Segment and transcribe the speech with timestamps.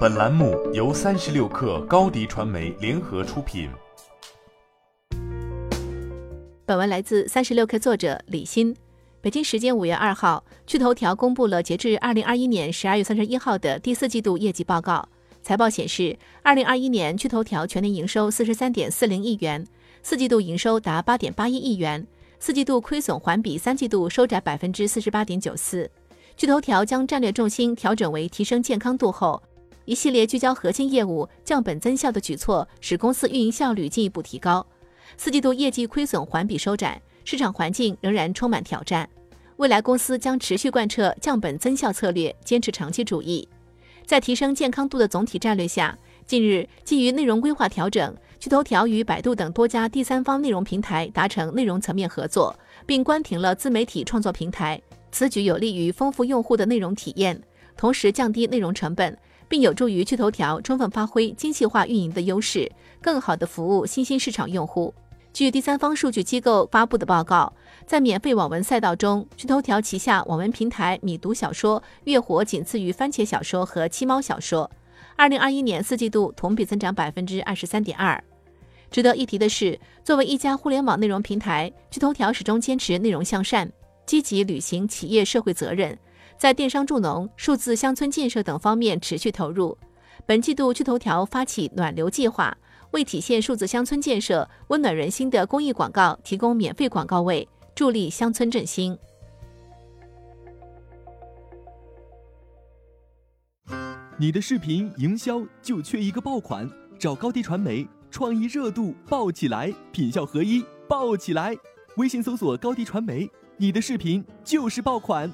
[0.00, 3.70] 本栏目由三十六氪高低传媒联合出品。
[6.66, 8.76] 本文来自三十六氪作者李欣。
[9.22, 15.08] 北京时间五月二号，趣头条公布了截至二零二一年十二月三十一号的第四季度业绩报告。
[15.42, 19.66] 财报显示，二零二一年趣头条全年营收四十三点四零亿元，
[20.02, 22.06] 四季度营收达八点八一亿元，
[22.38, 25.90] 四季度亏损环比三季度收窄百分之四十八点九四。
[26.36, 29.42] 趣头条将战略重心调整为提升健康度后，
[29.84, 34.66] 一系列聚焦核心业务、降本增效的举措，使公司运营效率进一步提高。
[35.16, 37.00] 四季度业绩亏损环比收窄。
[37.22, 39.08] 市场环境仍然充满挑战，
[39.56, 43.46] 未来公司将持续贯彻降本增效策略，坚持长期主义。
[44.06, 54.80] 在提升健康度的总体战略下，近日基于内容规划调整，趣头条与百度等多家第三方内容平台达成内容层面合作，并关停了自媒体创作平台。
[55.12, 57.40] 此举有利于丰富用户的内容体验，
[57.76, 59.16] 同时降低内容成本，
[59.50, 62.70] 并有助于趣头条充分发挥精细化运营的优势，
[63.02, 64.94] 更好地服务新兴市场用户。
[65.32, 67.52] 据第三方数据机构发布的报告，
[67.84, 74.70] 在免费网文赛道中，趣头条旗下网文平台米读小说月活仅次于番茄小说和七猫小说。
[75.16, 78.22] 二零二一年四季度同比增长百分之二十三点二。
[78.88, 83.70] 值得一提的是，作为一家互联网内容平台，趣头条始终坚持内容向善，
[84.06, 85.98] 积极履行企业社会责任，
[86.40, 89.76] 在电商助农、数字乡村建设等方面持续投入。
[90.24, 92.56] 本季度趣头条发起暖流计划。
[92.92, 98.98] 为体现数字乡村建设、温暖人心的公益广告提供免费广告位，助力乡村振兴。
[104.16, 106.66] 你的视频营销就缺一个爆款，
[106.98, 111.54] 找高低传媒，创意热度爆起来，品效合一爆起来。
[111.98, 115.30] 微信搜索高低传媒，你的视频就是爆款。